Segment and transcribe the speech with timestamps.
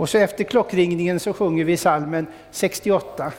[0.00, 3.32] Och så efter klockringningen så sjunger vi salmen 68.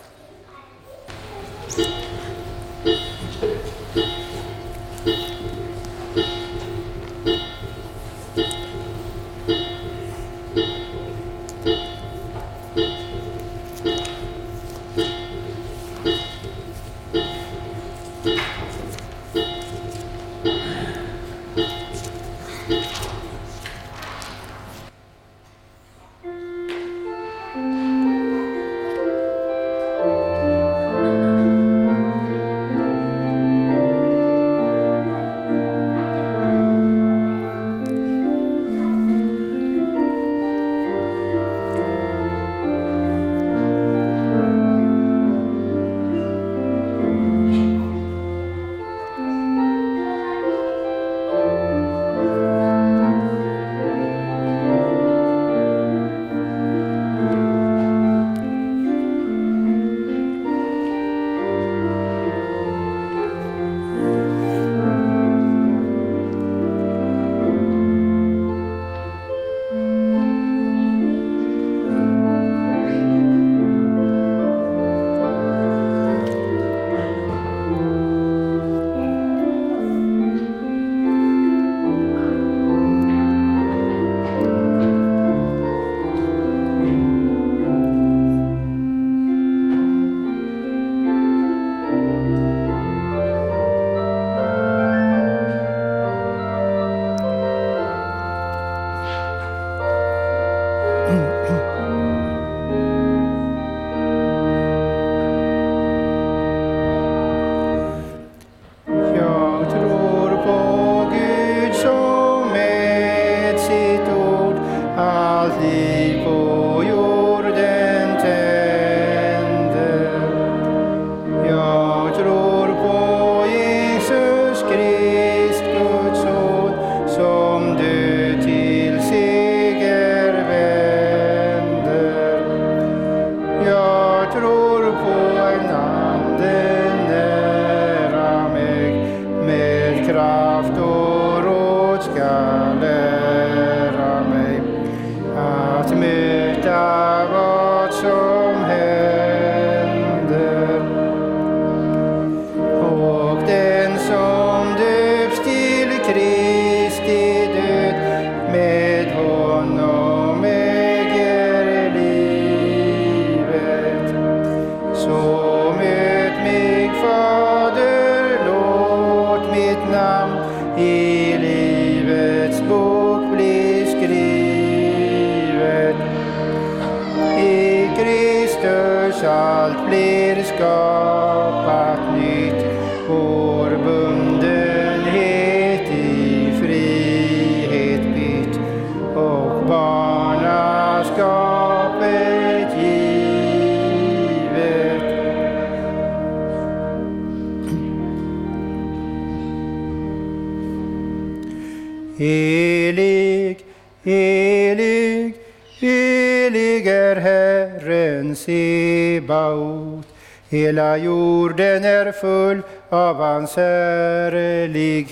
[208.22, 210.06] Herren Sebaot.
[210.50, 215.09] Hela jorden är full av hans härlighet.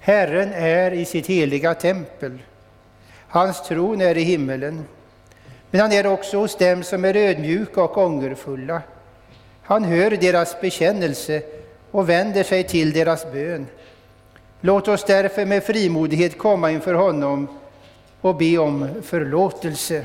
[0.00, 2.38] Herren är i sitt heliga tempel.
[3.28, 4.84] Hans tron är i himmelen.
[5.70, 8.82] Men han är också hos dem som är ödmjuka och ångerfulla.
[9.62, 11.42] Han hör deras bekännelse
[11.90, 13.66] och vänder sig till deras bön.
[14.60, 17.48] Låt oss därför med frimodighet komma inför honom
[18.20, 20.04] och be om förlåtelse.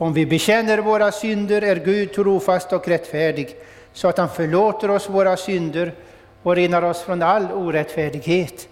[0.00, 3.56] Om vi bekänner våra synder är Gud trofast och rättfärdig,
[3.92, 5.94] så att han förlåter oss våra synder
[6.42, 8.68] och renar oss från all orättfärdighet.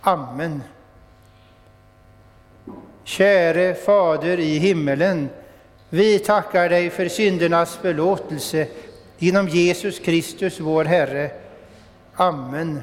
[0.00, 0.62] Amen.
[3.04, 5.28] Käre Fader i himmelen,
[5.88, 8.66] vi tackar dig för syndernas förlåtelse
[9.18, 11.30] genom Jesus Kristus, vår Herre.
[12.14, 12.82] Amen.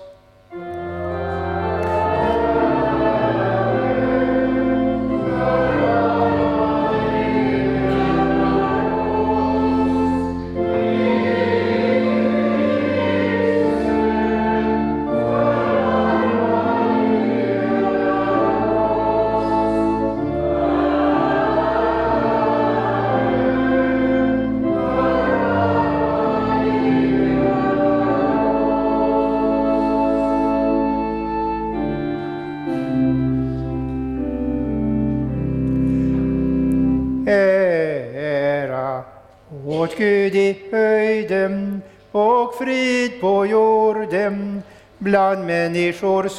[45.99, 46.29] Bland människor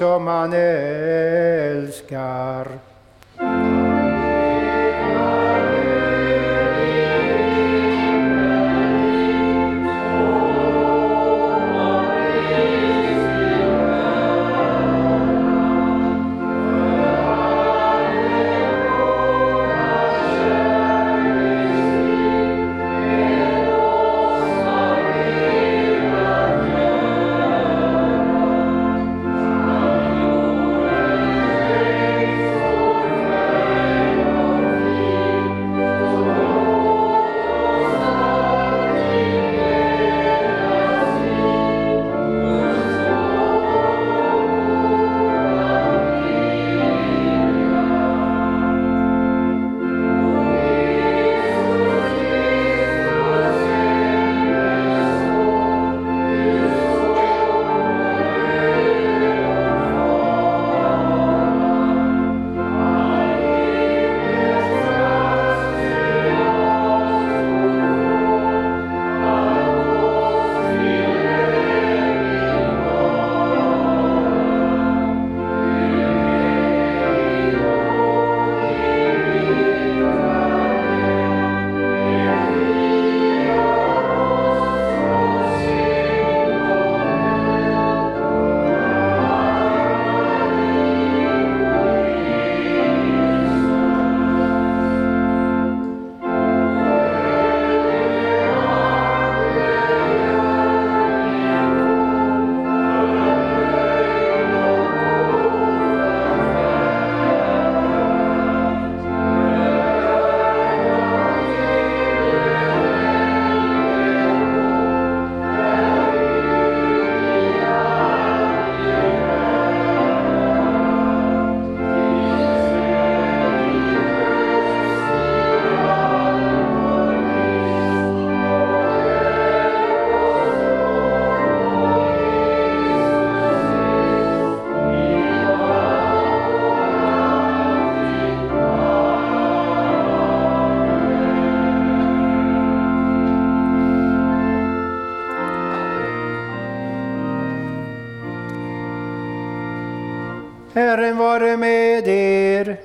[150.75, 152.77] Herren vare med er.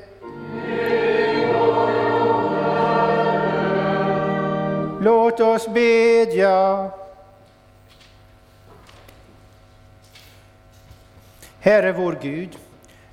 [5.01, 6.91] Låt oss bedja.
[11.60, 12.58] Herre vår Gud,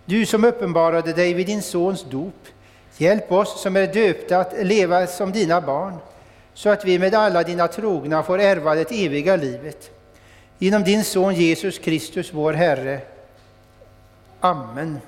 [0.05, 2.47] du som uppenbarade dig vid din Sons dop,
[2.99, 5.95] hjälp oss som är döpta att leva som dina barn,
[6.55, 9.91] så att vi med alla dina trogna får ärva det eviga livet.
[10.59, 13.14] Genom din Son Jesus Kristus, vår Herre.
[14.45, 15.01] Amen.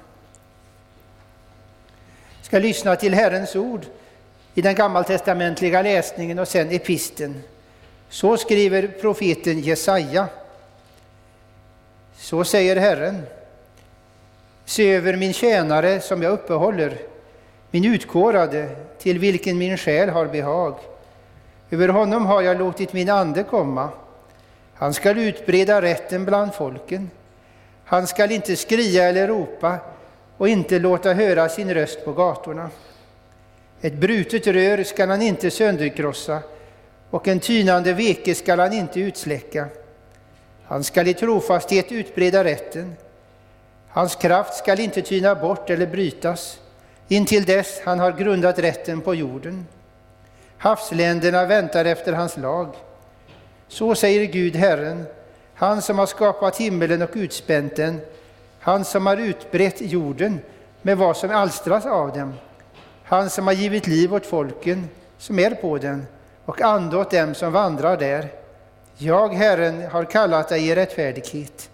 [2.40, 3.86] Vi ska lyssna till Herrens ord
[4.54, 7.42] i den gammaltestamentliga läsningen och sen episten.
[8.08, 10.28] Så skriver profeten Jesaja.
[12.16, 13.22] Så säger Herren.
[14.64, 16.98] Se över min tjänare som jag uppehåller,
[17.70, 20.74] min utkårade, till vilken min själ har behag.
[21.70, 23.88] Över honom har jag låtit min ande komma.
[24.74, 27.10] Han skall utbreda rätten bland folken.
[27.88, 29.78] Han skall inte skria eller ropa
[30.36, 32.70] och inte låta höra sin röst på gatorna.
[33.80, 36.42] Ett brutet rör skall han inte sönderkrossa
[37.10, 39.66] och en tynande veke skall han inte utsläcka.
[40.64, 42.96] Han skall i trofasthet utbreda rätten.
[43.88, 46.58] Hans kraft skall inte tyna bort eller brytas
[47.08, 49.66] intill dess han har grundat rätten på jorden.
[50.58, 52.74] Havsländerna väntar efter hans lag.
[53.68, 55.06] Så säger Gud, Herren,
[55.56, 58.00] han som har skapat himmelen och utspänt den,
[58.60, 60.40] han som har utbrett jorden
[60.82, 62.34] med vad som alstras av dem,
[63.04, 66.06] han som har givit liv åt folken som är på den
[66.44, 68.28] och ande åt dem som vandrar där.
[68.96, 71.70] Jag, Herren, har kallat dig i rättfärdighet,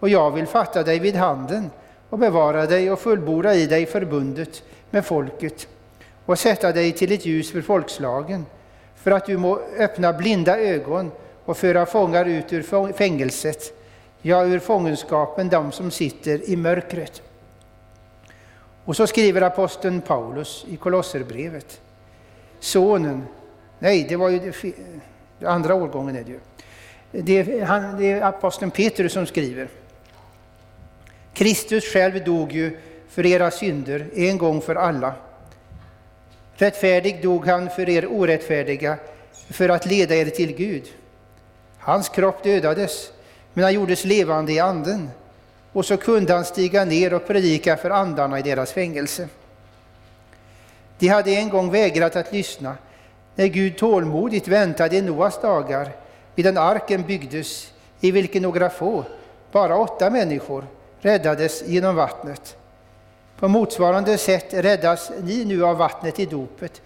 [0.00, 1.70] och jag vill fatta dig vid handen
[2.10, 5.68] och bevara dig och fullborda i dig förbundet med folket
[6.26, 8.46] och sätta dig till ett ljus för folkslagen,
[8.96, 11.10] för att du må öppna blinda ögon
[11.44, 13.72] och föra fångar ut ur fängelset,
[14.22, 17.22] ja, ur fångenskapen, de som sitter i mörkret.
[18.84, 21.80] Och så skriver aposteln Paulus i Kolosserbrevet.
[22.60, 23.26] Sonen,
[23.78, 24.52] nej, det var ju
[25.38, 26.40] det, andra årgången är det ju.
[27.22, 29.68] Det är, han, det är aposteln Petrus som skriver.
[31.34, 35.14] Kristus själv dog ju för era synder en gång för alla.
[36.54, 38.96] Rättfärdig dog han för er orättfärdiga,
[39.50, 40.88] för att leda er till Gud.
[41.84, 43.12] Hans kropp dödades,
[43.52, 45.10] men han gjordes levande i anden,
[45.72, 49.28] och så kunde han stiga ner och predika för andarna i deras fängelse.
[50.98, 52.76] De hade en gång vägrat att lyssna,
[53.34, 55.90] när Gud tålmodigt väntade i Noas dagar,
[56.34, 59.04] medan arken byggdes, i vilken några få,
[59.52, 60.66] bara åtta människor,
[61.00, 62.56] räddades genom vattnet.
[63.38, 66.82] På motsvarande sätt räddas ni nu av vattnet i dopet,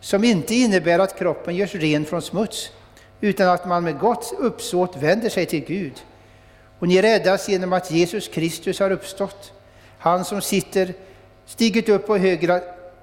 [0.00, 2.70] som inte innebär att kroppen görs ren från smuts,
[3.20, 5.92] utan att man med gott uppsåt vänder sig till Gud.
[6.78, 9.52] Och ni räddas genom att Jesus Kristus har uppstått,
[9.98, 10.94] han som sitter,
[11.46, 12.60] stigit upp, på högra,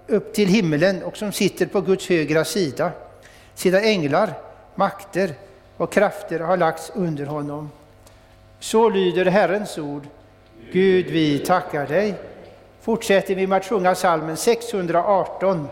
[0.07, 2.91] upp till himmelen och som sitter på Guds högra sida,
[3.55, 4.33] sedan änglar,
[4.75, 5.33] makter
[5.77, 7.71] och krafter har lagts under honom.
[8.59, 10.03] Så lyder Herrens ord.
[10.71, 12.15] Gud, vi tackar dig
[12.88, 15.67] fortsätter vi med att sjunga salmen 618.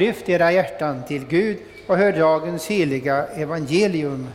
[0.00, 4.28] Lyft era hjärtan till Gud och hör dagens heliga evangelium.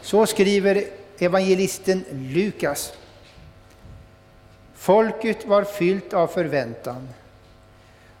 [0.00, 0.84] Så skriver
[1.18, 2.92] evangelisten Lukas.
[4.74, 7.08] Folket var fyllt av förväntan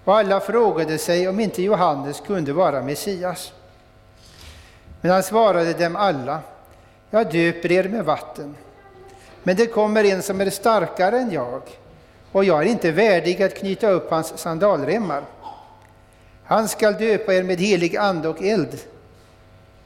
[0.04, 3.52] och alla frågade sig om inte Johannes kunde vara Messias.
[5.00, 6.40] Men han svarade dem alla,
[7.10, 8.54] jag döper er med vatten,
[9.42, 11.62] men det kommer en som är starkare än jag,
[12.32, 15.22] och jag är inte värdig att knyta upp hans sandalremmar.
[16.44, 18.78] Han skall döpa er med helig ande och eld.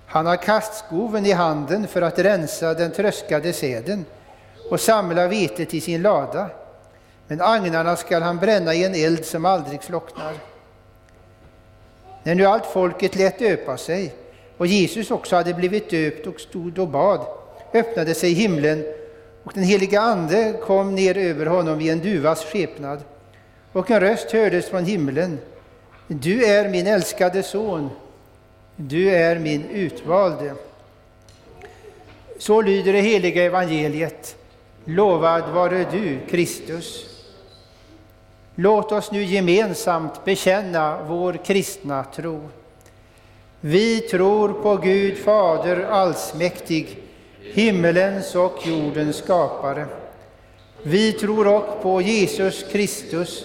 [0.06, 4.04] Han har kastskoven i handen för att rensa den tröskade säden
[4.70, 6.50] och samla vetet i sin lada
[7.26, 10.34] men agnarna skall han bränna i en eld som aldrig slocknar.
[12.22, 14.14] När nu allt folket lät döpa sig
[14.56, 17.26] och Jesus också hade blivit döpt och stod och bad
[17.74, 18.84] öppnade sig himlen
[19.44, 23.00] och den heliga Ande kom ner över honom i en duvas skepnad
[23.72, 25.38] och en röst hördes från himlen.
[26.08, 27.90] Du är min älskade son,
[28.76, 30.54] du är min utvalde.
[32.38, 34.36] Så lyder det heliga evangeliet.
[34.84, 37.06] Lovad vare du, Kristus.
[38.54, 42.40] Låt oss nu gemensamt bekänna vår kristna tro.
[43.60, 46.98] Vi tror på Gud Fader allsmäktig,
[47.40, 49.86] himmelens och jordens skapare.
[50.82, 53.44] Vi tror också på Jesus Kristus,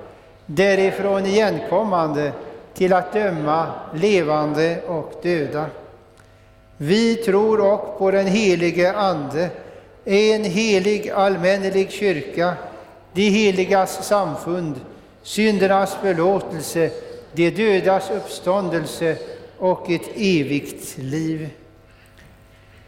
[0.55, 2.31] därifrån igenkommande
[2.73, 5.65] till att döma levande och döda.
[6.77, 9.49] Vi tror och på den helige Ande,
[10.05, 12.53] en helig allmännelig kyrka,
[13.13, 14.75] de heligas samfund,
[15.23, 16.91] syndernas förlåtelse,
[17.33, 19.17] de dödas uppståndelse
[19.57, 21.49] och ett evigt liv.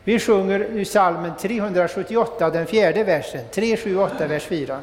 [0.04, 4.80] Vi sjunger nu psalmen 378, den fjärde versen, 378, vers 4.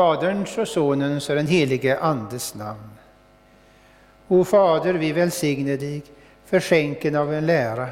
[0.00, 2.90] Faderns och Sonens och den helige Andes namn.
[4.28, 6.02] O Fader, vi välsignar dig
[6.44, 7.88] för skänken av en lära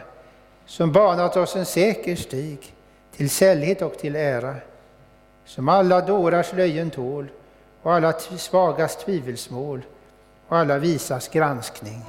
[0.67, 2.75] som banat oss en säker stig
[3.17, 4.55] till sällhet och till ära,
[5.45, 7.29] som alla dårars löjen tål
[7.83, 9.83] och alla svagas tvivelsmål
[10.49, 12.03] och alla visas granskning.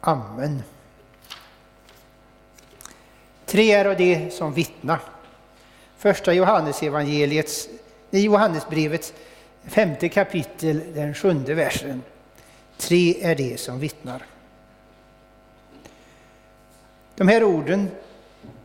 [0.00, 0.62] Amen.
[3.46, 4.98] Tre är det som vittna.
[5.96, 6.82] Första Johannes
[8.16, 9.12] det i Johannesbrevets
[9.64, 12.02] femte kapitel, den sjunde versen.
[12.76, 14.26] Tre är det som vittnar.
[17.14, 17.90] De här orden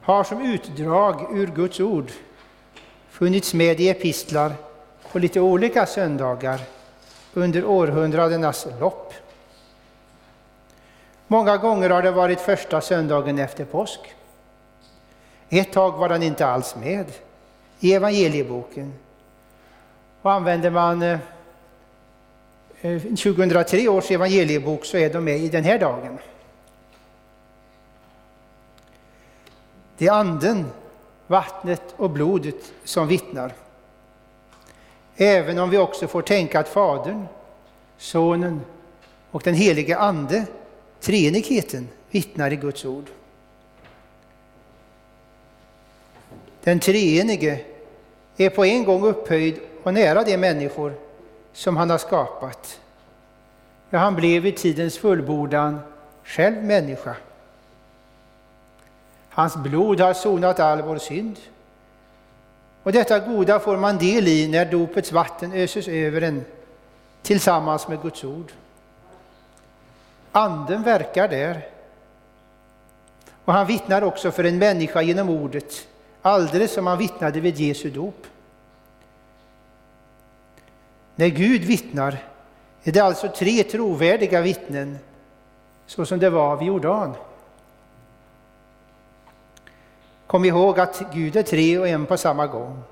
[0.02, 2.12] har som utdrag ur Guds ord
[3.10, 4.54] funnits med i epistlar
[5.12, 6.62] på lite olika söndagar
[7.34, 9.14] under århundradenas lopp.
[11.28, 14.16] Många gånger har det varit första söndagen efter påsk.
[15.50, 17.06] Ett tag var den inte alls med
[17.80, 18.94] i evangelieboken.
[20.22, 21.20] Och använder man eh,
[22.82, 26.18] 2003 års evangeliebok så är de med i den här dagen.
[29.98, 30.66] Det är anden,
[31.28, 33.54] vattnet och blodet som vittnar.
[35.16, 37.26] Även om vi också får tänka att Fadern,
[37.98, 38.62] Sonen
[39.32, 40.46] och den helige Ande,
[41.00, 43.06] treenigheten, vittnar i Guds ord.
[46.64, 47.60] Den treenige
[48.38, 50.94] är på en gång upphöjd och nära de människor
[51.54, 52.80] som han har skapat.
[53.90, 55.80] Ja, han blev i tidens fullbordan
[56.24, 57.16] själv människa.
[59.30, 61.38] Hans blod har sonat all vår synd.
[62.84, 66.46] Och detta goda får man del i när dopets vatten öses över en
[67.22, 68.52] tillsammans med Guds ord.
[70.32, 71.68] Anden verkar där.
[73.46, 75.88] Och han vittnar också för en människa genom ordet,
[76.22, 78.28] alldeles som han vittnade vid Jesu dop.
[81.16, 82.18] När Gud vittnar
[82.84, 85.00] är det alltså tre trovärdiga vittnen,
[85.86, 87.16] så som det var vid Jordan.
[90.28, 92.84] Kom ihåg att Gud är tre och en på samma gång.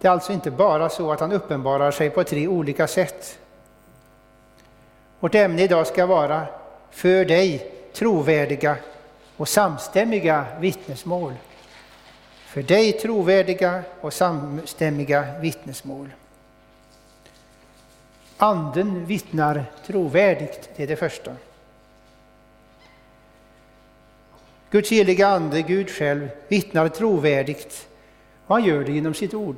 [0.00, 3.38] Det är alltså inte bara så att han uppenbarar sig på tre olika sätt.
[5.20, 6.46] Vårt ämne idag ska vara
[6.90, 8.76] för dig trovärdiga
[9.36, 11.34] och samstämmiga vittnesmål.
[12.46, 16.08] För dig trovärdiga och samstämmiga vittnesmål.
[18.42, 21.32] Anden vittnar trovärdigt, det är det första.
[24.70, 27.88] Guds heliga Ande, Gud själv, vittnar trovärdigt
[28.46, 29.56] och han gör det genom sitt ord.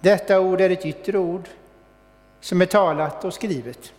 [0.00, 1.48] Detta ord är ett yttre ord
[2.40, 3.92] som är talat och skrivet.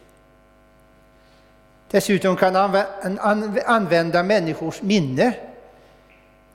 [1.91, 3.19] Dessutom kan han
[3.65, 5.33] använda människors minne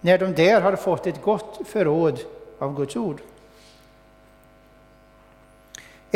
[0.00, 2.20] när de där har fått ett gott förråd
[2.58, 3.20] av Guds ord.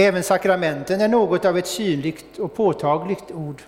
[0.01, 3.63] Även sakramenten är något av ett synligt och påtagligt ord.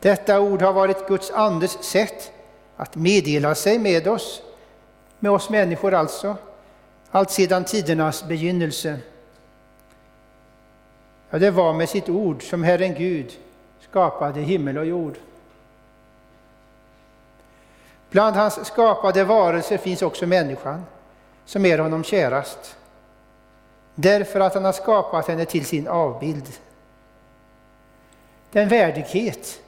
[0.00, 2.32] Detta ord har varit Guds andes sätt
[2.76, 4.42] att meddela sig med oss,
[5.18, 6.36] med oss människor alltså,
[7.10, 8.98] allt sedan tidernas begynnelse.
[11.30, 13.32] Ja, det var med sitt ord som Herren Gud
[13.80, 15.16] skapade himmel och jord.
[18.10, 20.84] Bland hans skapade varelser finns också människan,
[21.44, 22.77] som är honom kärast,
[24.00, 26.48] därför att han har skapat henne till sin avbild.
[28.52, 29.60] Den värdighet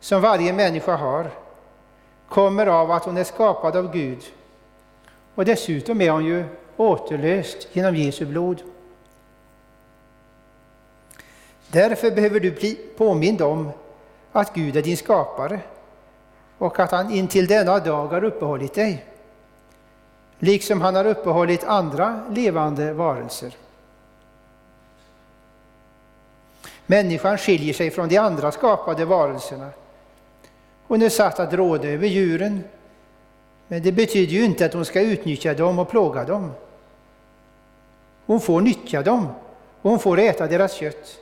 [0.00, 1.30] som varje människa har
[2.28, 4.18] kommer av att hon är skapad av Gud.
[5.34, 6.44] Och dessutom är hon ju
[6.76, 8.62] återlöst genom Jesu blod.
[11.68, 13.70] Därför behöver du bli påmind om
[14.32, 15.60] att Gud är din skapare
[16.58, 19.04] och att han intill denna dag har uppehållit dig,
[20.38, 23.56] liksom han har uppehållit andra levande varelser.
[26.86, 29.70] Människan skiljer sig från de andra skapade varelserna
[30.86, 32.64] hon är satt att råda över djuren,
[33.68, 36.52] men det betyder ju inte att hon ska utnyttja dem och plåga dem.
[38.26, 39.28] Hon får nyttja dem
[39.82, 41.18] och hon får äta deras kött,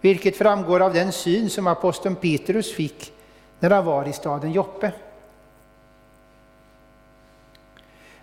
[0.00, 3.12] vilket framgår av den syn som aposteln Petrus fick
[3.58, 4.92] när han var i staden Joppe.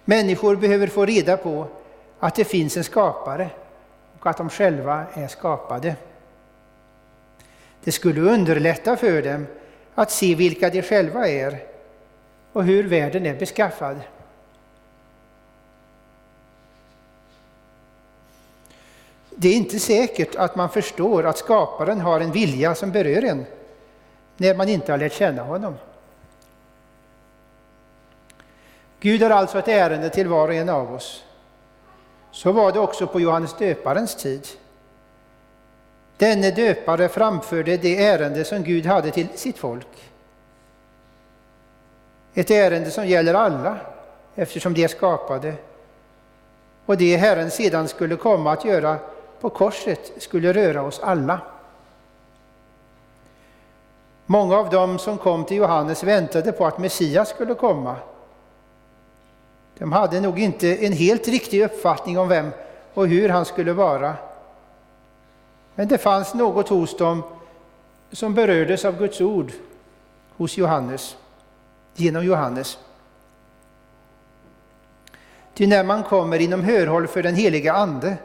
[0.05, 1.67] Människor behöver få reda på
[2.19, 3.49] att det finns en skapare
[4.25, 5.95] och att de själva är skapade.
[7.83, 9.47] Det skulle underlätta för dem
[9.95, 11.63] att se vilka de själva är
[12.53, 13.99] och hur världen är beskaffad.
[19.29, 23.45] Det är inte säkert att man förstår att skaparen har en vilja som berör en
[24.37, 25.75] när man inte har lärt känna honom.
[28.99, 31.25] Gud har alltså ett ärende till var och en av oss.
[32.35, 34.47] Så var det också på Johannes döparens tid.
[36.17, 39.87] Denne döpare framförde det ärende som Gud hade till sitt folk.
[42.33, 43.77] Ett ärende som gäller alla,
[44.35, 45.53] eftersom de är skapade.
[46.85, 48.97] Och det Herren sedan skulle komma att göra
[49.41, 51.41] på korset skulle röra oss alla.
[54.25, 57.95] Många av dem som kom till Johannes väntade på att Messias skulle komma.
[59.77, 62.51] De hade nog inte en helt riktig uppfattning om vem
[62.93, 64.15] och hur han skulle vara.
[65.75, 67.23] Men det fanns något hos dem
[68.11, 69.51] som berördes av Guds ord
[70.37, 71.17] hos Johannes,
[71.95, 72.77] genom Johannes.
[75.53, 78.17] Ty när man kommer inom hörhåll för den heliga Ande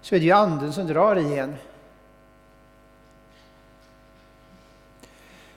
[0.00, 1.56] så är det ju Anden som drar i en.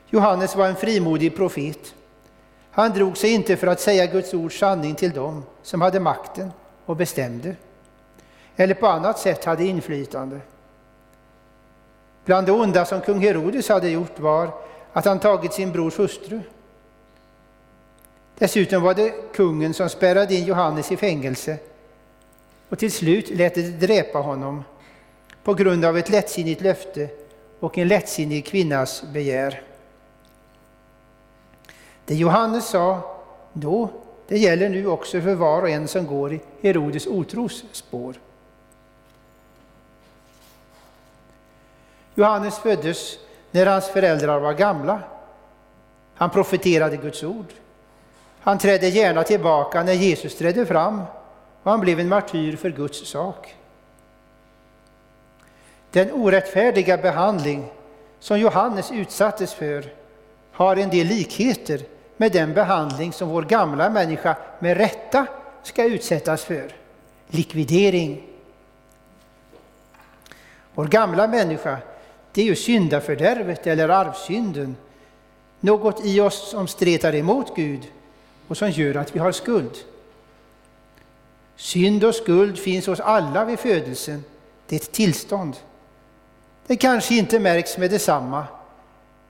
[0.09, 1.95] Johannes var en frimodig profet.
[2.71, 6.51] Han drog sig inte för att säga Guds ords sanning till dem som hade makten
[6.85, 7.55] och bestämde,
[8.55, 10.39] eller på annat sätt hade inflytande.
[12.25, 14.51] Bland det onda som kung Herodes hade gjort var
[14.93, 16.41] att han tagit sin brors hustru.
[18.37, 21.57] Dessutom var det kungen som spärrade in Johannes i fängelse
[22.69, 24.63] och till slut lät det dräpa honom
[25.43, 27.09] på grund av ett lättsinnigt löfte
[27.59, 29.61] och en lättsinnig kvinnas begär.
[32.09, 33.15] Det Johannes sa
[33.53, 33.89] då,
[34.27, 38.15] det gäller nu också för var och en som går i Herodes otros spår.
[42.15, 43.17] Johannes föddes
[43.51, 44.99] när hans föräldrar var gamla.
[46.15, 47.53] Han profeterade Guds ord.
[48.39, 51.01] Han trädde gärna tillbaka när Jesus trädde fram
[51.63, 53.55] och han blev en martyr för Guds sak.
[55.91, 57.71] Den orättfärdiga behandling
[58.19, 59.93] som Johannes utsattes för
[60.51, 61.81] har en del likheter
[62.19, 65.27] med den behandling som vår gamla människa med rätta
[65.63, 66.75] ska utsättas för.
[67.27, 68.23] Likvidering.
[70.73, 71.77] Vår gamla människa,
[72.31, 74.75] det är ju syndafördärvet eller arvsynden.
[75.59, 77.87] Något i oss som stretar emot Gud
[78.47, 79.75] och som gör att vi har skuld.
[81.55, 84.23] Synd och skuld finns hos alla vid födelsen.
[84.67, 85.55] Det är ett tillstånd.
[86.67, 88.45] Det kanske inte märks med detsamma,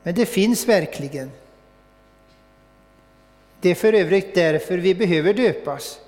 [0.04, 1.32] men det finns verkligen.
[3.62, 6.00] Det är för övrigt därför vi behöver döpas,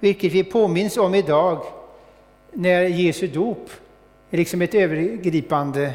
[0.00, 1.64] vilket vi påminns om idag
[2.52, 3.70] när Jesu dop
[4.30, 5.94] är liksom ett övergripande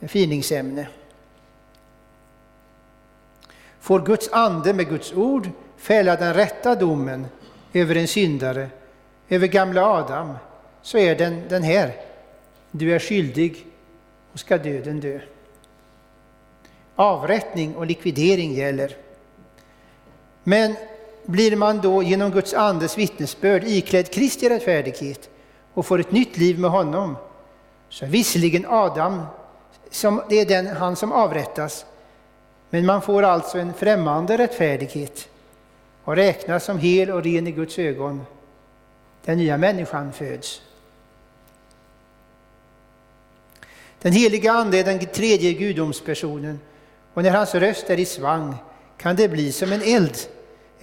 [0.00, 0.88] finingsämne.
[3.80, 7.26] Får Guds ande med Guds ord fälla den rätta domen
[7.72, 8.68] över en syndare,
[9.28, 10.34] över gamla Adam,
[10.82, 11.92] så är den den här.
[12.70, 13.66] Du är skyldig
[14.32, 15.20] och ska döden dö.
[16.94, 18.96] Avrättning och likvidering gäller.
[20.44, 20.76] Men
[21.24, 25.30] blir man då genom Guds andes vittnesbörd iklädd Kristi rättfärdighet
[25.74, 27.16] och får ett nytt liv med honom,
[27.88, 29.22] så är visserligen Adam
[29.90, 31.86] som, det är den, han som avrättas,
[32.70, 35.28] men man får alltså en främmande rättfärdighet
[36.04, 38.26] och räknas som hel och ren i Guds ögon.
[39.24, 40.62] Den nya människan föds.
[44.02, 46.60] Den heliga Ande är den tredje gudomspersonen
[47.14, 48.54] och när hans röst är i svang
[48.96, 50.16] kan det bli som en eld,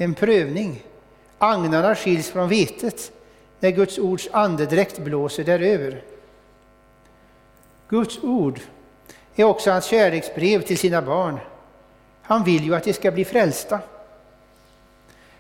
[0.04, 0.84] en prövning.
[1.38, 3.12] Agnarna skiljs från vetet
[3.60, 6.04] när Guds ords andedräkt blåser däröver.
[7.90, 8.60] Guds ord
[9.36, 11.40] är också hans kärleksbrev till sina barn.
[12.22, 13.80] Han vill ju att de ska bli frälsta.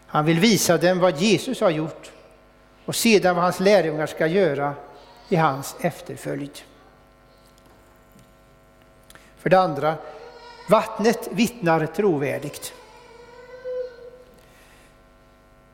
[0.08, 2.12] Han vill visa dem vad Jesus har gjort
[2.86, 4.74] och sedan vad hans lärjungar ska göra
[5.30, 6.60] i hans efterföljd.
[9.38, 9.95] För det andra,
[10.69, 12.74] vattnet vittnar trovärdigt.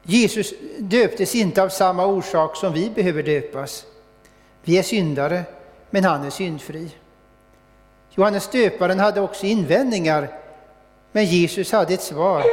[0.10, 3.86] Jesus döptes inte av samma orsak som vi behöver döpas.
[4.64, 5.44] Vi är syndare,
[5.90, 6.90] men han är syndfri.
[8.16, 10.30] Johannes döparen hade också invändningar,
[11.12, 12.44] men Jesus hade ett svar.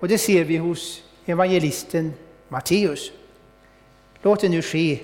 [0.00, 2.12] Och det ser vi hos evangelisten
[2.48, 3.12] Matteus.
[4.22, 4.98] Låt det nu ske,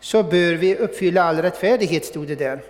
[0.00, 2.62] så bör vi uppfylla all rättfärdighet, stod det där.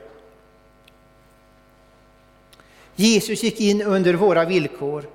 [2.95, 5.07] Jesus gick in under våra villkor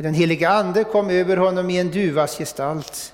[0.00, 3.12] och den helige Ande kom över honom i en duvas gestalt.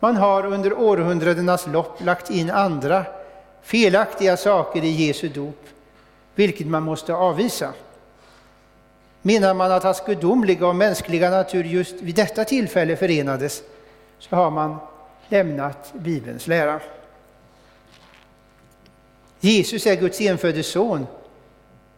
[0.00, 3.06] Man har under århundradenas lopp lagt in andra
[3.62, 5.66] felaktiga saker i Jesu dop,
[6.34, 7.72] vilket man måste avvisa.
[9.22, 13.62] Menar man att hans gudomliga och mänskliga natur just vid detta tillfälle förenades,
[14.18, 14.76] så har man
[15.28, 16.80] lämnat Bibelns lära.
[19.40, 21.06] Jesus är Guds enfödde son,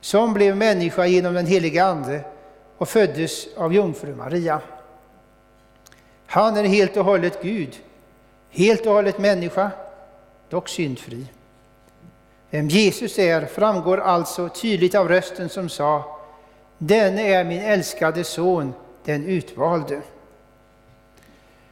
[0.09, 2.25] som blev människa genom den heliga Ande
[2.79, 4.61] och föddes av jungfru Maria.
[6.27, 7.79] Han är helt och hållet Gud,
[8.51, 9.71] helt och hållet människa,
[10.49, 11.27] dock syndfri.
[12.51, 16.21] Vem Jesus är framgår alltså tydligt av rösten som sa
[16.79, 18.73] Denne är min älskade son,
[19.05, 20.01] den utvalde.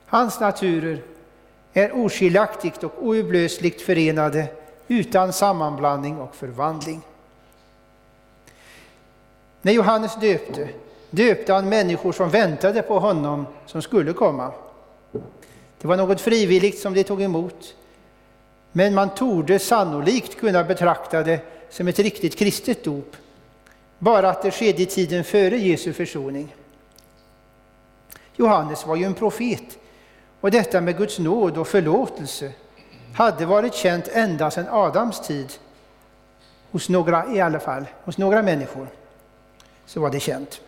[0.07, 1.03] Hans naturer
[1.73, 4.49] är oskiljaktigt och oupplösligt förenade
[4.89, 7.03] utan sammanblandning och förvandling.
[9.67, 10.69] När Johannes döpte,
[11.11, 14.53] döpte han människor som väntade på honom som skulle komma.
[15.81, 17.75] Det var något frivilligt som de tog emot,
[18.73, 23.17] men man torde sannolikt kunna betrakta det som ett riktigt kristet dop,
[23.99, 26.55] bara att det skedde i tiden före Jesu försoning.
[28.37, 29.79] Johannes var ju en profet,
[30.41, 32.53] och detta med Guds nåd och förlåtelse
[33.15, 35.53] hade varit känt ända sedan Adams tid.
[36.71, 38.89] Hos några i alla fall, hos några människor,
[39.87, 40.61] så var det känt.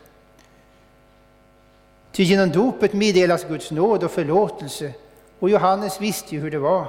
[2.12, 4.92] Ty genom dopet meddelas Guds nåd och förlåtelse,
[5.38, 6.88] och Johannes visste ju hur det var.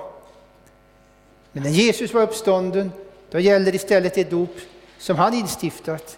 [1.52, 2.92] Men när Jesus var uppstånden,
[3.30, 4.56] då gäller istället det dop
[4.98, 6.18] som han instiftat,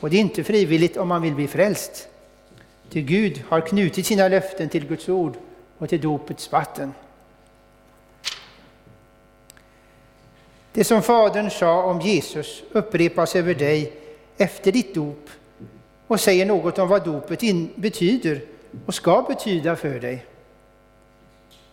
[0.00, 2.08] och det är inte frivilligt om man vill bli frälst.
[2.90, 5.34] Ty Gud har knutit sina löften till Guds ord
[5.78, 6.94] och till dopets vatten.
[10.72, 13.92] Det som Fadern sa om Jesus upprepas över dig
[14.36, 15.30] efter ditt dop
[16.08, 17.40] och säger något om vad dopet
[17.76, 18.40] betyder
[18.86, 20.26] och ska betyda för dig.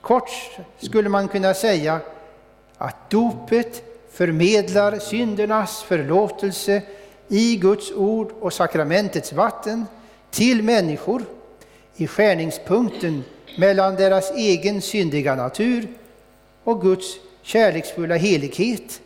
[0.02, 0.30] Kort
[0.78, 2.00] skulle man kunna säga
[2.78, 6.82] att dopet förmedlar syndernas förlåtelse
[7.28, 9.86] i Guds ord och sakramentets vatten
[10.32, 11.24] till människor
[11.95, 13.24] i skärningspunkten
[13.58, 15.88] mellan deras egen syndiga natur
[16.63, 19.02] och Guds kärleksfulla helighet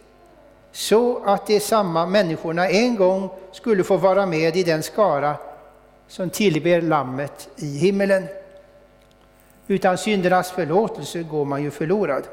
[0.72, 5.36] så att de samma människorna en gång skulle få vara med i den skara
[6.08, 8.28] som tillber Lammet i himmelen.
[9.68, 12.24] Utan syndernas förlåtelse går man ju förlorad.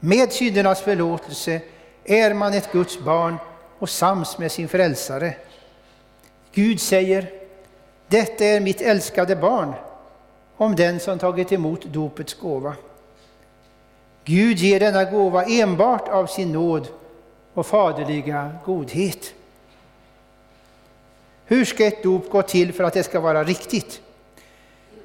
[0.00, 1.60] Med syndernas förlåtelse
[2.04, 3.36] är man ett Guds barn
[3.78, 5.34] och sams med sin frälsare.
[6.52, 7.30] Gud säger,
[8.08, 9.72] detta är mitt älskade barn,
[10.56, 12.74] om den som tagit emot dopets gåva.
[14.24, 16.88] Gud ger denna gåva enbart av sin nåd
[17.54, 19.34] och faderliga godhet.
[21.46, 24.00] Hur ska ett dop gå till för att det ska vara riktigt?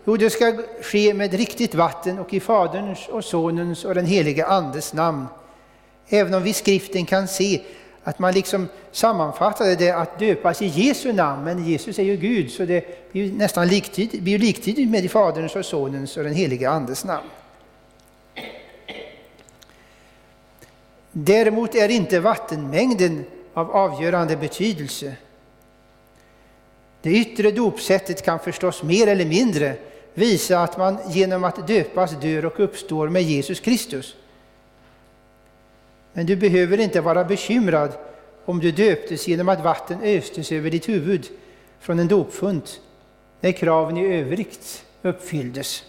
[0.06, 4.46] Jo, det ska ske med riktigt vatten och i Faderns och Sonens och den helige
[4.46, 5.26] Andes namn.
[6.08, 7.62] Även om vi i skriften kan se
[8.04, 12.52] att man liksom sammanfattade det att döpas i Jesu namn, men Jesus är ju Gud,
[12.52, 16.70] så det blir nästan liktydigt, blir liktydigt med i Faderns och Sonens och den helige
[16.70, 17.28] Andes namn.
[21.12, 25.16] Däremot är inte vattenmängden av avgörande betydelse.
[27.02, 29.76] Det yttre dopsättet kan förstås mer eller mindre
[30.14, 34.16] visa att man genom att döpas dör och uppstår med Jesus Kristus.
[36.14, 37.92] Men du behöver inte vara bekymrad
[38.46, 41.28] om du döptes genom att vatten östes över ditt huvud
[41.80, 42.82] från en dopfunt
[43.42, 45.84] när kraven i övrigt uppfylldes.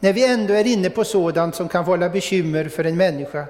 [0.00, 3.46] När vi ändå är inne på sådant som kan vålla bekymmer för en människa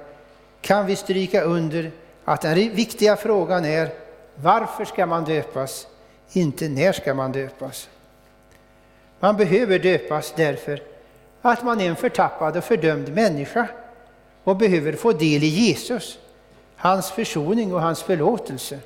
[0.61, 1.91] kan vi stryka under
[2.25, 3.89] att den viktiga frågan är
[4.35, 5.87] varför ska man döpas,
[6.31, 7.89] inte när ska man döpas.
[9.19, 10.81] Man behöver döpas därför
[11.41, 13.67] att man är en förtappad och fördömd människa
[14.43, 16.19] och behöver få del i Jesus,
[16.75, 18.79] hans försoning och hans förlåtelse.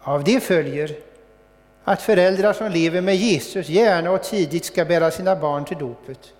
[0.00, 0.96] Av det följer
[1.84, 6.32] att föräldrar som lever med Jesus gärna och tidigt ska bära sina barn till dopet.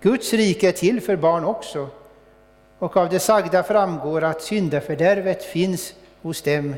[0.00, 1.88] Guds rike är till för barn också,
[2.78, 6.74] och av det sagda framgår att syndafördärvet finns hos dem,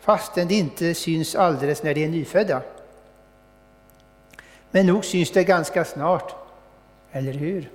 [0.00, 2.62] fastän det inte syns alldeles när de är nyfödda.
[4.70, 6.34] Men nog syns det ganska snart,
[7.12, 7.70] eller hur?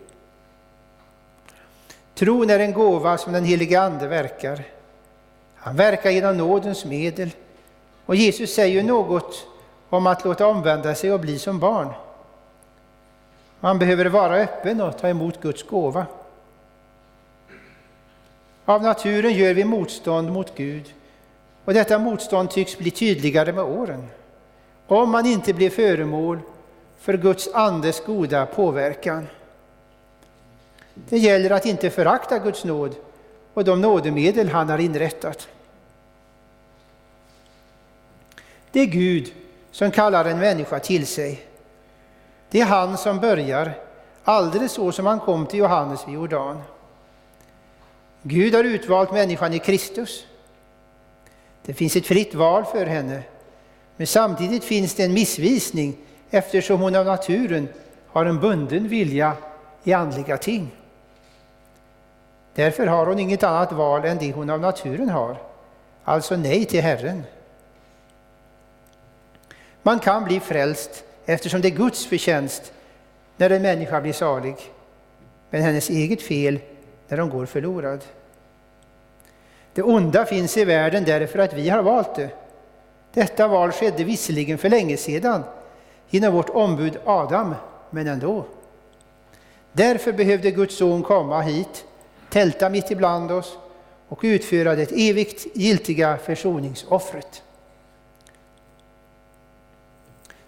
[2.16, 4.64] Tron är en gåva som den helige Ande verkar.
[5.56, 7.30] Han verkar genom nådens medel
[8.08, 9.48] och Jesus säger ju något
[9.90, 11.94] om att låta omvända sig och bli som barn.
[13.60, 16.06] Man behöver vara öppen och ta emot Guds gåva.
[18.66, 20.94] Av naturen gör vi motstånd mot Gud
[21.66, 24.08] och detta motstånd tycks bli tydligare med åren.
[24.88, 26.40] Om man inte blir föremål
[27.00, 29.28] för Guds andes goda påverkan.
[30.94, 32.96] Det gäller att inte förakta Guds nåd
[33.54, 35.48] och de nådemedel han har inrättat.
[38.72, 39.34] Det är Gud
[39.72, 41.42] som kallar en människa till sig.
[42.50, 43.74] Det är han som börjar,
[44.24, 46.62] alldeles så som han kom till Johannes vid Jordan.
[48.22, 50.26] Gud har utvalt människan i Kristus.
[51.66, 53.24] Det finns ett fritt val för henne,
[53.98, 55.98] men samtidigt finns det en missvisning
[56.30, 57.68] eftersom hon av naturen
[58.08, 59.34] har en bunden vilja
[59.84, 60.72] i andliga ting.
[62.56, 65.38] Därför har hon inget annat val än det hon av naturen har,
[66.04, 67.24] alltså nej till Herren.
[69.88, 72.74] Man kan bli frälst eftersom det är Guds förtjänst
[73.38, 74.56] när en människa blir salig,
[75.50, 76.60] men hennes eget fel
[77.08, 78.04] när hon går förlorad.
[79.74, 82.30] Det onda finns i världen därför att vi har valt det.
[83.14, 85.44] Detta val skedde visserligen för länge sedan
[86.10, 87.56] genom vårt ombud Adam,
[87.90, 88.46] men ändå.
[89.72, 91.86] Därför behövde Guds son komma hit,
[92.30, 93.58] tälta mitt ibland oss
[94.08, 97.44] och utföra det evigt giltiga försoningsoffret.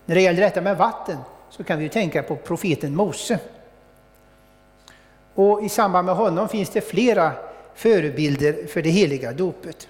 [0.09, 1.17] När det gäller detta med vatten
[1.49, 3.39] så kan vi tänka på profeten Mose.
[5.35, 7.31] Och i samband med honom finns det flera
[7.75, 9.87] förebilder för det heliga dopet.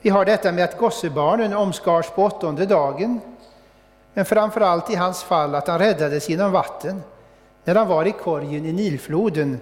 [0.00, 3.20] Vi har detta med att gossebarnen omskars på åttonde dagen,
[4.14, 7.02] men framför allt i hans fall att han räddades genom vatten
[7.64, 9.60] när han var i korgen i Nilfloden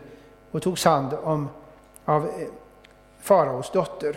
[0.50, 1.48] och togs hand om
[2.04, 2.30] av eh,
[3.20, 4.16] faraos dotter.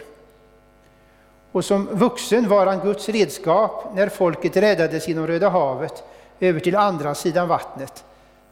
[1.53, 6.03] Och som vuxen var han Guds redskap när folket räddades genom Röda havet
[6.39, 8.03] över till andra sidan vattnet.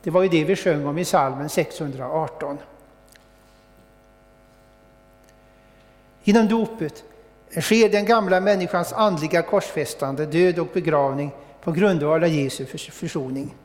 [0.03, 2.57] Det var ju det vi sjöng om i salmen 618.
[6.23, 7.03] Genom dopet
[7.61, 11.31] sker den gamla människans andliga korsfästande, död och begravning
[11.63, 13.55] på grundval av Jesu försoning.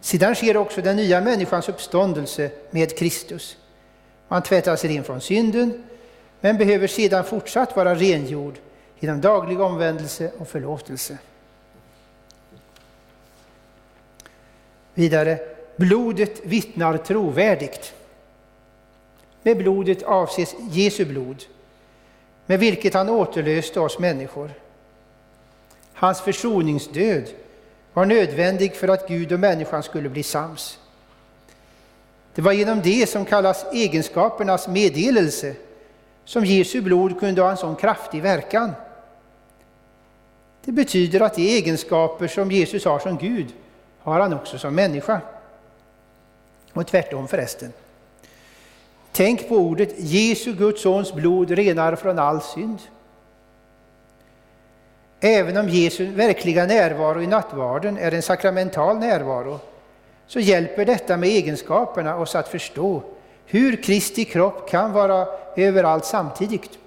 [0.00, 3.56] Sedan sker också den nya människans uppståndelse med Kristus.
[4.28, 5.82] Man tvättar sig in från synden,
[6.40, 8.58] men behöver sedan fortsatt vara rengjord
[8.98, 11.18] genom daglig omvändelse och förlåtelse.
[14.94, 15.38] Vidare,
[15.76, 17.94] blodet vittnar trovärdigt.
[19.42, 21.44] Med blodet avses Jesu blod,
[22.46, 24.50] med vilket han återlöste oss människor.
[25.92, 27.28] Hans försoningsdöd
[27.92, 30.78] var nödvändig för att Gud och människan skulle bli sams.
[32.34, 35.54] Det var genom det som kallas egenskapernas meddelelse
[36.24, 38.72] som Jesu blod kunde ha en sån kraftig verkan.
[40.64, 43.46] Det betyder att de egenskaper som Jesus har som Gud
[44.00, 45.20] har han också som människa.
[46.72, 47.72] Och tvärtom förresten.
[49.12, 52.78] Tänk på ordet Jesu Guds sons blod renar från all synd.
[55.20, 59.60] Även om Jesu verkliga närvaro i nattvarden är en sakramental närvaro
[60.26, 63.02] så hjälper detta med egenskaperna oss att förstå
[63.50, 65.26] hur Kristi kropp kan vara
[65.56, 66.78] överallt samtidigt.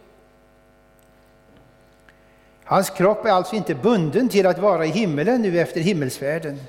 [2.63, 6.59] Hans kropp är alltså inte bunden till att vara i himmelen nu efter himmelsfärden.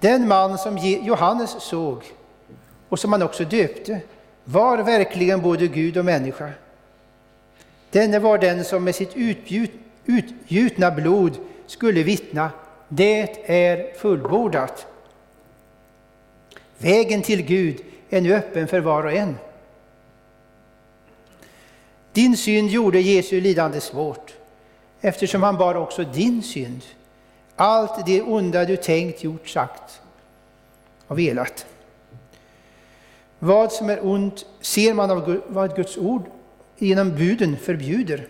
[0.00, 2.02] Den man som Johannes såg
[2.88, 4.00] och som han också döpte
[4.44, 6.50] var verkligen både Gud och människa.
[7.90, 9.16] Denne var den som med sitt
[10.06, 11.36] utgjutna blod
[11.66, 12.50] skulle vittna
[12.88, 14.86] det är fullbordat.
[16.82, 19.36] Vägen till Gud är nu öppen för var och en.
[22.12, 24.34] Din synd gjorde Jesu lidande svårt,
[25.00, 26.82] eftersom han bar också din synd.
[27.56, 30.00] Allt det onda du tänkt, gjort, sagt
[31.06, 31.66] och velat.
[33.38, 36.22] Vad som är ont ser man av vad Guds ord
[36.78, 38.28] genom buden förbjuder.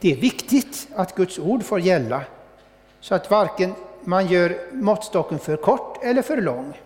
[0.00, 2.24] Det är viktigt att Guds ord får gälla
[3.00, 6.80] så att varken man gör måttstocken för kort eller för lång.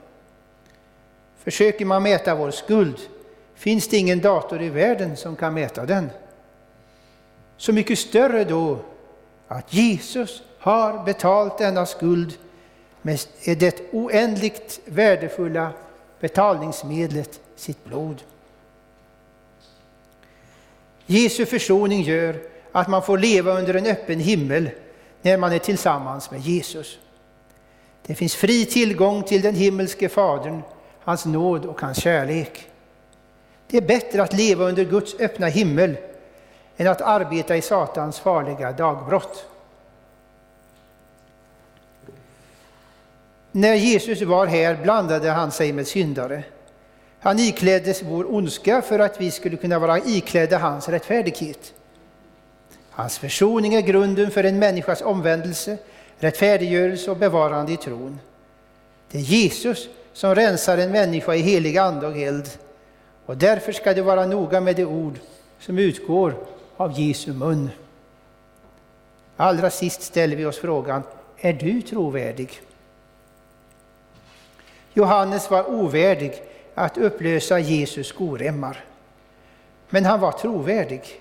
[1.39, 3.01] Försöker man mäta vår skuld
[3.55, 6.11] finns det ingen dator i världen som kan mäta den.
[7.57, 8.79] Så mycket större då
[9.49, 12.39] att Jesus har betalt denna skuld
[13.03, 15.71] med det oändligt värdefulla
[16.21, 18.23] betalningsmedlet sitt blod.
[21.07, 22.43] Jesu försoning gör
[22.73, 24.71] att man får leva under en öppen himmel
[25.23, 26.99] när man är tillsammans med Jesus.
[28.07, 30.63] Det finns fri tillgång till den himmelske Fadern,
[31.01, 32.69] hans nåd och hans kärlek.
[33.67, 35.97] Det är bättre att leva under Guds öppna himmel
[36.77, 39.47] än att arbeta i Satans farliga dagbrott.
[43.53, 46.45] När Jesus var här blandade han sig med syndare.
[47.21, 51.75] Han ikläddes vår ondska för att vi skulle kunna vara iklädda hans rättfärdighet.
[52.91, 55.79] Hans försoning är grunden för en människas omvändelse,
[56.19, 58.21] rättfärdiggörelse och bevarande i tron.
[59.11, 62.51] Det är Jesus som rensar en människa i helig ande och eld.
[63.27, 65.19] Och därför ska du vara noga med de ord
[65.59, 66.37] som utgår
[66.77, 67.71] av Jesu mun.
[69.37, 71.03] Allra sist ställer vi oss frågan,
[71.39, 72.61] är du trovärdig?
[74.93, 76.43] Johannes var ovärdig
[76.75, 78.85] att upplösa Jesus skoremmar.
[79.89, 81.21] Men han var trovärdig.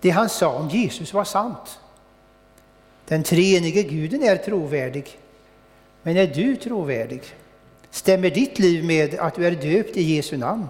[0.00, 1.80] Det han sa om Jesus var sant.
[3.10, 5.18] Den treenige guden är trovärdig.
[6.02, 7.22] Men är du trovärdig?
[7.90, 10.66] Stämmer ditt liv med att du är döpt i Jesu namn?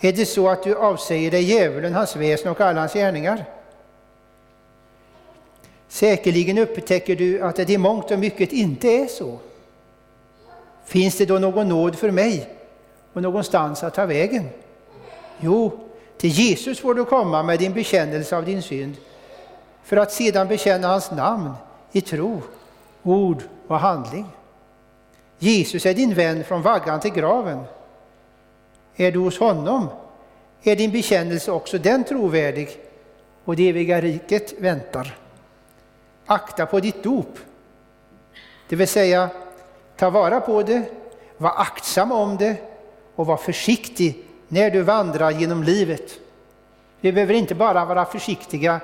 [0.00, 3.44] Är det så att du avsäger dig djävulen, hans väsen och alla hans gärningar?
[5.88, 9.38] Säkerligen upptäcker du att det i mångt och mycket inte är så.
[10.84, 12.48] Finns det då någon nåd för mig
[13.12, 14.48] och någonstans att ta vägen?
[15.40, 15.78] Jo,
[16.18, 18.96] till Jesus får du komma med din bekännelse av din synd
[19.86, 21.52] för att sedan bekänna hans namn
[21.92, 22.42] i tro,
[23.02, 24.26] ord och handling.
[25.38, 27.64] Jesus är din vän från vaggan till graven.
[28.96, 29.88] Är du hos honom
[30.62, 32.68] är din bekännelse också den trovärdig
[33.44, 35.18] och det eviga riket väntar.
[36.26, 37.38] Akta på ditt dop.
[38.68, 39.28] Det vill säga,
[39.96, 40.82] ta vara på det,
[41.36, 42.56] var aktsam om det
[43.14, 46.12] och var försiktig när du vandrar genom livet.
[47.00, 48.80] Vi behöver inte bara vara försiktiga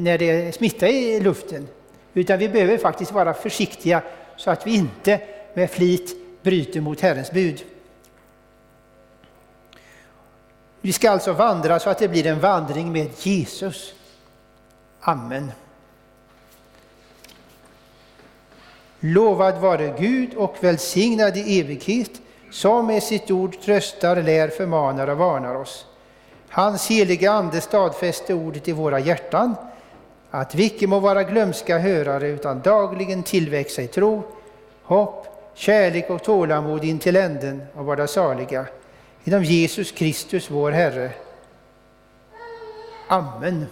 [0.00, 1.68] när det är smitta i luften,
[2.14, 4.02] utan vi behöver faktiskt vara försiktiga
[4.36, 5.20] så att vi inte
[5.54, 7.64] med flit bryter mot Herrens bud.
[10.80, 13.94] Vi ska alltså vandra så att det blir en vandring med Jesus.
[15.00, 15.52] Amen.
[19.00, 22.10] Lovad vare Gud och välsignad i evighet,
[22.50, 25.86] som med sitt ord tröstar, lär, förmanar och varnar oss.
[26.48, 29.54] Hans heliga Ande stadfäste ordet i våra hjärtan,
[30.34, 34.22] att vi icke må vara glömska hörare utan dagligen tillväxa i tro,
[34.82, 38.66] hopp, kärlek och tålamod in till änden och vara saliga.
[39.24, 41.10] Genom Jesus Kristus, vår Herre.
[43.08, 43.66] Amen.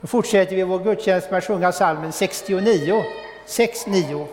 [0.00, 3.04] Då fortsätter vi vår gudstjänst med att sjunga psalmen 69,
[3.46, 4.26] 69.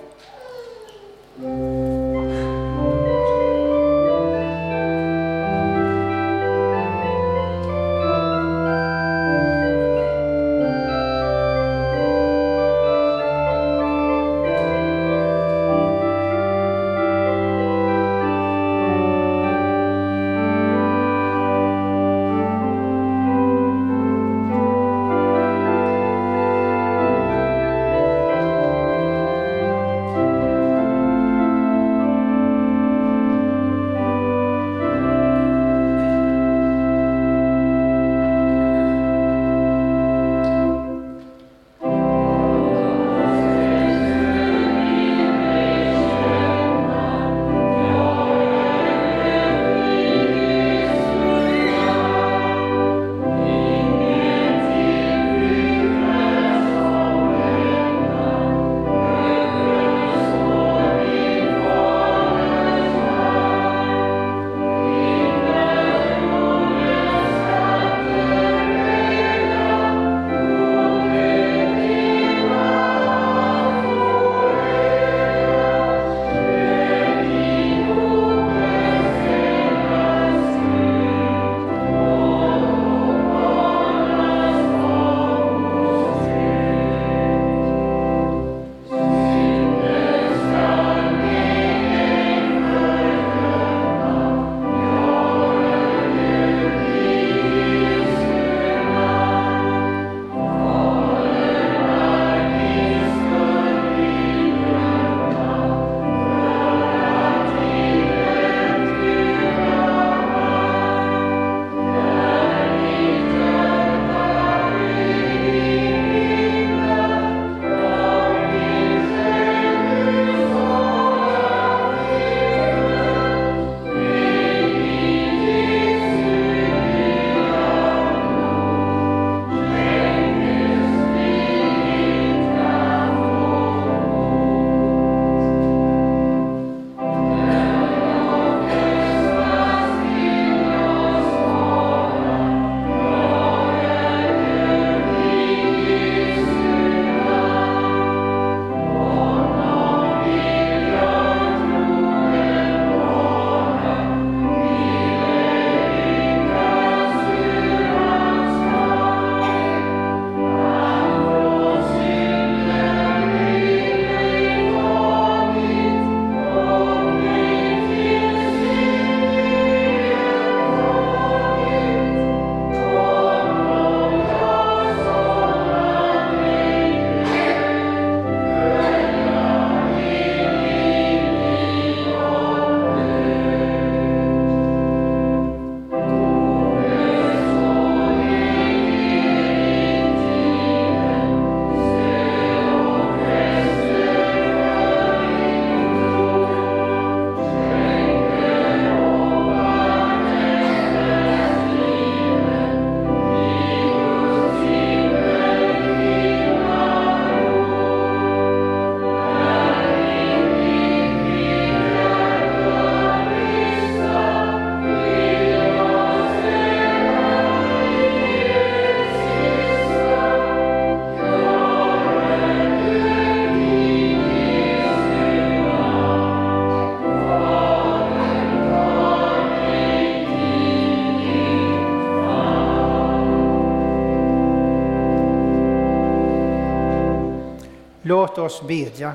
[238.09, 239.13] Låt oss bedja.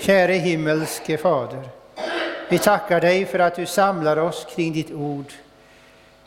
[0.00, 1.68] Käre himmelske Fader,
[2.48, 5.32] vi tackar dig för att du samlar oss kring ditt ord,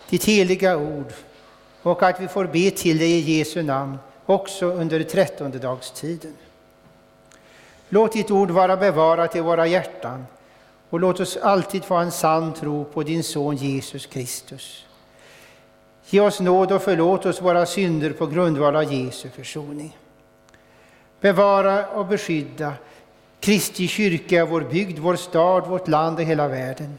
[0.09, 1.13] ditt heliga ord,
[1.81, 6.33] och att vi får be till dig i Jesu namn också under trettondedagstiden.
[7.89, 10.25] Låt ditt ord vara bevarat i våra hjärtan
[10.89, 14.85] och låt oss alltid få en sann tro på din son Jesus Kristus.
[16.05, 19.97] Ge oss nåd och förlåt oss våra synder på grundval av Jesu försoning.
[21.23, 22.73] Bevara och beskydda
[23.39, 26.97] Kristi kyrka, vår bygd, vår stad, vårt land och hela världen.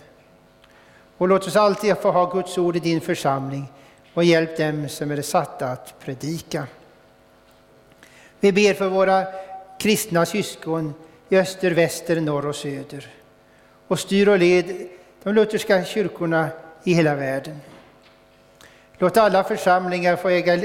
[1.19, 3.73] Och låt oss alltid få ha Guds ord i din församling
[4.15, 6.67] och hjälp dem som är satta att predika.
[8.41, 9.27] Vi ber för våra
[9.81, 10.95] kristna syskon
[11.29, 13.07] i öster, väster, norr och söder
[13.89, 14.89] och styr och led
[15.23, 16.49] de lutherska kyrkorna
[16.85, 17.61] i hela världen.
[18.99, 20.57] Låt alla församlingar få äga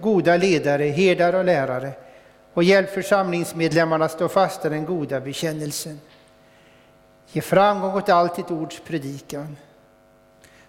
[0.00, 1.92] goda ledare, herdar och lärare
[2.54, 6.00] och hjälp församlingsmedlemmarna stå fast i den goda bekännelsen.
[7.32, 9.56] Ge framgång åt allt ditt ords predikan.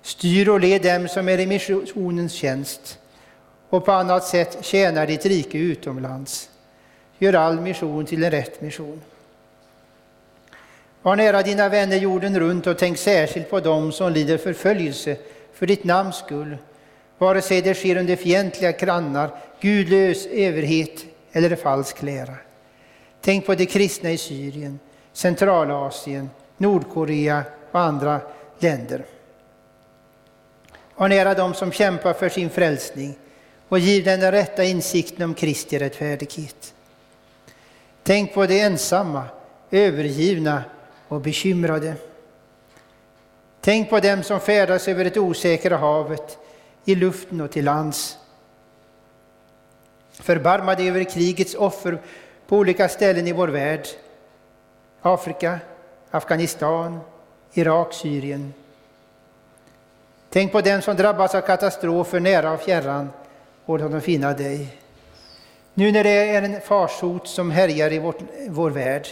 [0.02, 3.00] Styr och led dem som är i missionens tjänst
[3.70, 6.50] och på annat sätt tjänar ditt rike utomlands.
[7.18, 9.02] Gör all mission till en rätt mission.
[11.02, 15.18] Var nära dina vänner jorden runt och tänk särskilt på dem som lider förföljelse
[15.54, 16.58] för ditt namns skull,
[17.18, 19.30] vare sig det sker under fientliga grannar,
[19.62, 22.36] gudlös överhet eller falsk lära.
[23.22, 24.80] Tänk på de kristna i Syrien,
[25.14, 28.22] Centralasien, Nordkorea och andra
[28.60, 29.06] länder.
[30.96, 33.18] Var nära dem som kämpar för sin frälsning
[33.70, 36.74] och giv den den rätta insikten om Kristi rättfärdighet.
[38.04, 39.24] Tänk på de ensamma,
[39.72, 40.64] övergivna
[41.08, 41.94] och bekymrade.
[43.62, 46.38] Tänk på dem som färdas över det osäkra havet,
[46.86, 48.18] i luften och till lands.
[50.20, 51.98] Förbarma dig över krigets offer
[52.48, 53.88] på olika ställen i vår värld.
[55.02, 55.60] Afrika,
[56.12, 57.00] Afghanistan,
[57.54, 58.54] Irak, Syrien.
[60.30, 63.10] Tänk på den som drabbas av katastrofer nära och fjärran
[63.66, 64.78] och låt dem finna dig.
[65.74, 68.18] Nu när det är en farsot som härjar i vårt,
[68.48, 69.08] vår värld,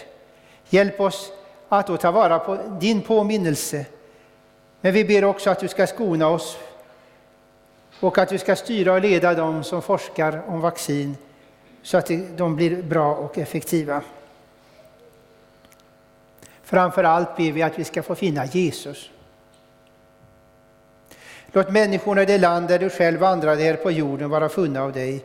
[0.70, 1.32] hjälp oss
[1.70, 3.86] att då ta vara på din påminnelse.
[4.82, 6.58] Men vi ber också att du ska skona oss
[8.00, 11.18] och att du ska styra och leda dem som forskar om vaccin
[11.82, 14.02] så att de blir bra och effektiva.
[16.64, 19.10] Framför allt ber vi att vi ska få finna Jesus.
[21.52, 24.93] Låt människorna i det land där du själv vandrade här på jorden vara funna av
[24.93, 25.24] dig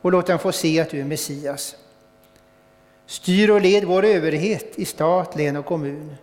[0.00, 1.76] och låt dem få se att du är Messias.
[3.06, 6.16] Styr och led vår överhet i stat, län och kommun.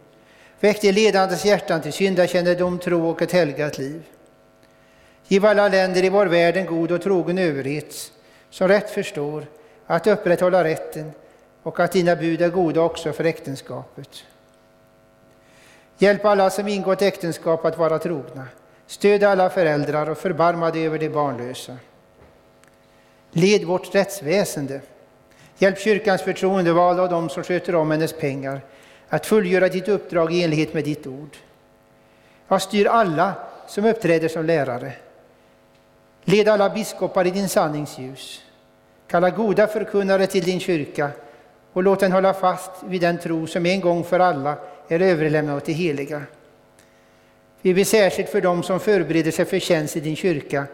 [0.59, 4.03] Väck de ledandes hjärtan till syndakännedom, tro och ett helgat liv.
[5.31, 8.11] Giv alla länder i vår värld en god och trogen överhet
[8.49, 9.45] som rätt förstår
[9.85, 11.11] att upprätthålla rätten
[11.63, 14.09] och att dina bud är goda också för äktenskapet.
[15.97, 18.47] Hjälp alla som ingått äktenskap att vara trogna.
[18.87, 21.77] Stöd alla föräldrar och förbarma dig över de barnlösa.
[23.31, 24.81] Led vårt rättsväsende.
[25.57, 28.61] Hjälp kyrkans förtroendevalda och de som sköter om hennes pengar
[29.09, 31.37] att fullgöra ditt uppdrag i enlighet med ditt ord.
[32.47, 33.33] Jag styr alla
[33.67, 34.93] som uppträder som lärare.
[36.23, 38.41] Led alla biskopar i din sanningsljus.
[39.07, 41.11] Kalla goda förkunnare till din kyrka
[41.73, 44.57] och låt den hålla fast vid den tro som en gång för alla
[44.87, 46.21] är överlämnad åt de heliga.
[47.61, 50.65] Vi ber särskilt för dem som förbereder sig för tjänst i din kyrka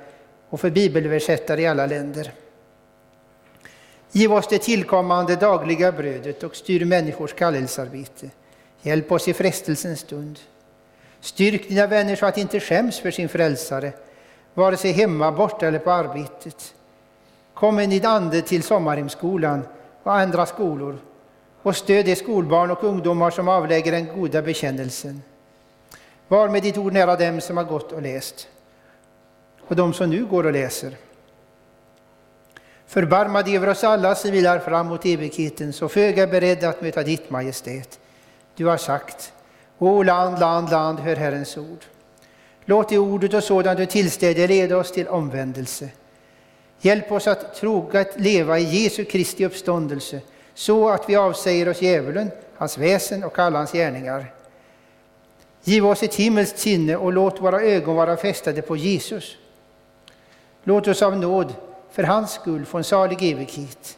[0.49, 2.31] och för bibelöversättare i alla länder.
[4.11, 8.29] Giv oss det tillkommande dagliga brödet och styr människors kallelsearbete.
[8.81, 10.39] Hjälp oss i frestelsens stund.
[11.19, 13.91] Styrk dina vänner så att de inte skäms för sin frälsare,
[14.55, 16.73] vare sig hemma, borta eller på arbetet.
[17.53, 19.61] Kom med din ande till Sommarhemsskolan
[20.03, 20.97] och andra skolor
[21.61, 25.21] och stöd de skolbarn och ungdomar som avlägger den goda bekännelsen.
[26.27, 28.47] Var med ditt ord nära dem som har gått och läst
[29.67, 30.95] och de som nu går och läser.
[32.87, 37.03] Förbarma dig över oss alla som vilar fram mot evigheten, så föga beredda att möta
[37.03, 37.99] ditt majestät.
[38.55, 39.33] Du har sagt,
[39.77, 41.85] O land, land, land, hör Herrens ord.
[42.66, 45.89] Låt det ordet och sådant du tillstäder leda oss till omvändelse.
[46.80, 50.22] Hjälp oss att troget leva i Jesu Kristi uppståndelse,
[50.53, 54.34] så att vi avsäger oss djävulen, hans väsen och alla hans gärningar.
[55.63, 59.38] Giv oss ett himmelskt sinne och låt våra ögon vara fästade på Jesus.
[60.63, 61.53] Låt oss av nåd
[61.91, 63.97] för hans skull få en salig evighet.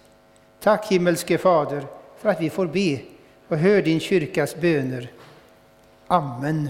[0.59, 1.84] Tack himmelske Fader
[2.22, 2.99] för att vi får be
[3.47, 5.11] och hör din kyrkas böner.
[6.07, 6.70] Amen.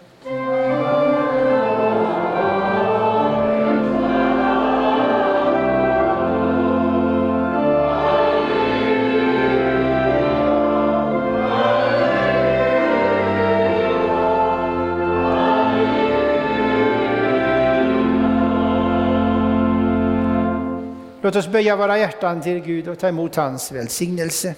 [21.23, 24.55] Låt oss böja våra hjärtan till Gud och ta emot hans välsignelse.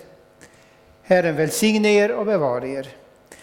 [1.03, 2.87] Herren välsigne er och bevara er.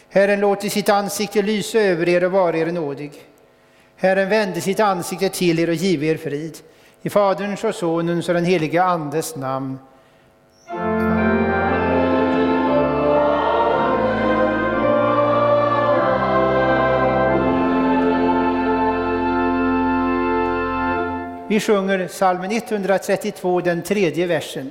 [0.09, 3.13] Herren låter sitt ansikte lysa över er och vara er nådig.
[3.97, 6.59] Herren vände sitt ansikte till er och give er frid.
[7.03, 9.79] I Faderns och Sonens och den helige Andes namn.
[21.51, 24.71] Vi sjunger psalmen 132, den tredje versen.